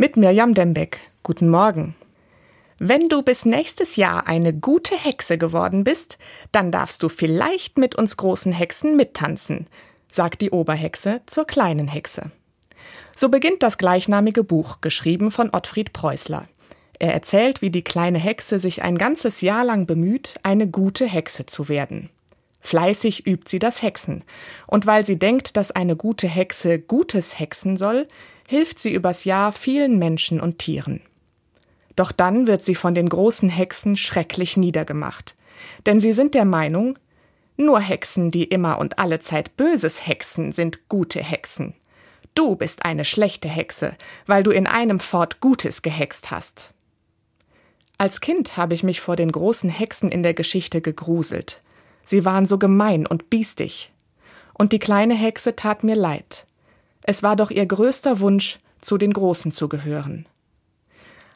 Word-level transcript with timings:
Mit 0.00 0.16
Mirjam 0.16 0.54
Dembeck. 0.54 1.00
Guten 1.24 1.48
Morgen. 1.48 1.96
Wenn 2.78 3.08
du 3.08 3.22
bis 3.22 3.44
nächstes 3.44 3.96
Jahr 3.96 4.28
eine 4.28 4.54
gute 4.54 4.94
Hexe 4.96 5.38
geworden 5.38 5.82
bist, 5.82 6.18
dann 6.52 6.70
darfst 6.70 7.02
du 7.02 7.08
vielleicht 7.08 7.78
mit 7.78 7.96
uns 7.96 8.16
großen 8.16 8.52
Hexen 8.52 8.94
mittanzen, 8.94 9.66
sagt 10.06 10.40
die 10.40 10.52
Oberhexe 10.52 11.22
zur 11.26 11.48
kleinen 11.48 11.88
Hexe. 11.88 12.30
So 13.16 13.28
beginnt 13.28 13.64
das 13.64 13.76
gleichnamige 13.76 14.44
Buch, 14.44 14.80
geschrieben 14.82 15.32
von 15.32 15.50
Ottfried 15.52 15.92
Preußler. 15.92 16.46
Er 17.00 17.12
erzählt, 17.12 17.60
wie 17.60 17.70
die 17.70 17.82
kleine 17.82 18.20
Hexe 18.20 18.60
sich 18.60 18.82
ein 18.82 18.98
ganzes 18.98 19.40
Jahr 19.40 19.64
lang 19.64 19.86
bemüht, 19.86 20.36
eine 20.44 20.68
gute 20.68 21.06
Hexe 21.06 21.46
zu 21.46 21.68
werden. 21.68 22.08
Fleißig 22.68 23.26
übt 23.26 23.48
sie 23.48 23.58
das 23.58 23.80
Hexen, 23.80 24.24
und 24.66 24.84
weil 24.84 25.06
sie 25.06 25.18
denkt, 25.18 25.56
dass 25.56 25.70
eine 25.70 25.96
gute 25.96 26.28
Hexe 26.28 26.78
Gutes 26.78 27.38
hexen 27.38 27.78
soll, 27.78 28.06
hilft 28.46 28.78
sie 28.78 28.92
übers 28.92 29.24
Jahr 29.24 29.52
vielen 29.52 29.98
Menschen 29.98 30.38
und 30.38 30.58
Tieren. 30.58 31.00
Doch 31.96 32.12
dann 32.12 32.46
wird 32.46 32.62
sie 32.62 32.74
von 32.74 32.94
den 32.94 33.08
großen 33.08 33.48
Hexen 33.48 33.96
schrecklich 33.96 34.58
niedergemacht. 34.58 35.34
Denn 35.86 35.98
sie 35.98 36.12
sind 36.12 36.34
der 36.34 36.44
Meinung, 36.44 36.98
nur 37.56 37.80
Hexen, 37.80 38.30
die 38.30 38.44
immer 38.44 38.76
und 38.76 38.98
alle 38.98 39.20
Zeit 39.20 39.56
Böses 39.56 40.06
hexen, 40.06 40.52
sind 40.52 40.90
gute 40.90 41.22
Hexen. 41.22 41.72
Du 42.34 42.54
bist 42.54 42.84
eine 42.84 43.06
schlechte 43.06 43.48
Hexe, 43.48 43.96
weil 44.26 44.42
du 44.42 44.50
in 44.50 44.66
einem 44.66 45.00
Fort 45.00 45.40
Gutes 45.40 45.80
gehext 45.80 46.30
hast. 46.30 46.74
Als 47.96 48.20
Kind 48.20 48.58
habe 48.58 48.74
ich 48.74 48.82
mich 48.82 49.00
vor 49.00 49.16
den 49.16 49.32
großen 49.32 49.70
Hexen 49.70 50.10
in 50.10 50.22
der 50.22 50.34
Geschichte 50.34 50.82
gegruselt. 50.82 51.62
Sie 52.08 52.24
waren 52.24 52.46
so 52.46 52.56
gemein 52.56 53.06
und 53.06 53.28
biestig. 53.28 53.92
Und 54.54 54.72
die 54.72 54.78
kleine 54.78 55.12
Hexe 55.12 55.56
tat 55.56 55.84
mir 55.84 55.94
leid. 55.94 56.46
Es 57.02 57.22
war 57.22 57.36
doch 57.36 57.50
ihr 57.50 57.66
größter 57.66 58.20
Wunsch, 58.20 58.60
zu 58.80 58.96
den 58.96 59.12
Großen 59.12 59.52
zu 59.52 59.68
gehören. 59.68 60.24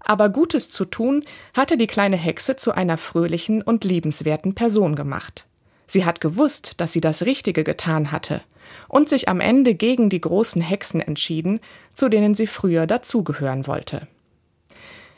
Aber 0.00 0.28
Gutes 0.28 0.70
zu 0.70 0.84
tun 0.84 1.24
hatte 1.54 1.78
die 1.78 1.86
kleine 1.86 2.18
Hexe 2.18 2.56
zu 2.56 2.72
einer 2.72 2.98
fröhlichen 2.98 3.62
und 3.62 3.82
liebenswerten 3.84 4.54
Person 4.54 4.94
gemacht. 4.94 5.46
Sie 5.86 6.04
hat 6.04 6.20
gewusst, 6.20 6.74
dass 6.76 6.92
sie 6.92 7.00
das 7.00 7.22
Richtige 7.22 7.64
getan 7.64 8.12
hatte 8.12 8.42
und 8.88 9.08
sich 9.08 9.26
am 9.30 9.40
Ende 9.40 9.74
gegen 9.74 10.10
die 10.10 10.20
großen 10.20 10.60
Hexen 10.60 11.00
entschieden, 11.00 11.60
zu 11.94 12.10
denen 12.10 12.34
sie 12.34 12.46
früher 12.46 12.86
dazugehören 12.86 13.66
wollte. 13.66 14.06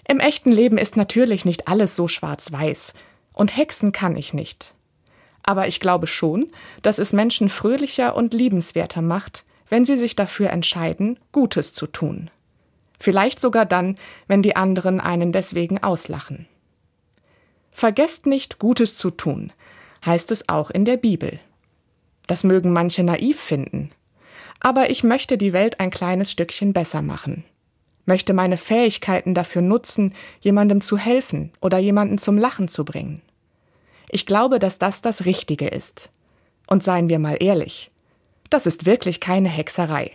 Im 0.07 0.21
echten 0.21 0.53
Leben 0.53 0.79
ist 0.79 0.97
natürlich 0.97 1.45
nicht 1.45 1.67
alles 1.67 1.97
so 1.97 2.07
schwarz-weiß, 2.07 2.95
und 3.33 3.57
Hexen 3.57 3.91
kann 3.91 4.17
ich 4.17 4.33
nicht. 4.33 4.75
Aber 5.43 5.67
ich 5.67 5.81
glaube 5.81 6.07
schon, 6.07 6.49
dass 6.83 6.99
es 6.99 7.13
Menschen 7.13 7.49
fröhlicher 7.49 8.15
und 8.15 8.35
liebenswerter 8.35 9.03
macht, 9.03 9.45
wenn 9.69 9.85
sie 9.85 9.97
sich 9.97 10.17
dafür 10.17 10.51
entscheiden, 10.51 11.19
Gutes 11.33 11.73
zu 11.73 11.87
tun. 11.87 12.31
Vielleicht 12.99 13.41
sogar 13.41 13.65
dann, 13.65 13.97
wenn 14.27 14.43
die 14.43 14.57
anderen 14.57 15.01
einen 15.01 15.33
deswegen 15.33 15.83
auslachen. 15.83 16.47
Vergesst 17.71 18.27
nicht, 18.27 18.59
Gutes 18.59 18.95
zu 18.97 19.11
tun, 19.11 19.53
heißt 20.05 20.31
es 20.33 20.49
auch 20.49 20.71
in 20.71 20.85
der 20.85 20.99
Bibel. 20.99 21.41
Das 22.27 22.45
mögen 22.45 22.73
manche 22.73 23.03
naiv 23.03 23.41
finden. 23.41 23.91
Aber 24.61 24.91
ich 24.91 25.03
möchte 25.03 25.39
die 25.39 25.55
Welt 25.55 25.81
ein 25.81 25.91
kleines 25.91 26.31
Stückchen 26.31 26.75
besser 26.75 27.01
machen. 27.01 27.45
Möchte 28.05 28.35
meine 28.35 28.59
Fähigkeiten 28.59 29.35
dafür 29.35 29.63
nutzen, 29.63 30.15
jemandem 30.41 30.81
zu 30.81 30.99
helfen 30.99 31.53
oder 31.61 31.79
jemanden 31.79 32.19
zum 32.19 32.37
Lachen 32.37 32.69
zu 32.69 32.85
bringen. 32.85 33.23
Ich 34.13 34.27
glaube, 34.27 34.59
dass 34.59 34.79
das 34.79 35.03
das 35.03 35.25
Richtige 35.25 35.69
ist. 35.69 36.11
Und 36.67 36.83
seien 36.83 37.09
wir 37.09 37.21
mal 37.21 37.37
ehrlich, 37.41 37.91
das 38.51 38.67
ist 38.67 38.85
wirklich 38.85 39.21
keine 39.21 39.49
Hexerei. 39.49 40.13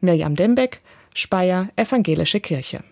Mirjam 0.00 0.36
Dembeck, 0.36 0.82
Speyer, 1.14 1.68
Evangelische 1.74 2.38
Kirche. 2.40 2.84